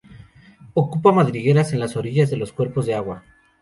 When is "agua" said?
2.95-3.23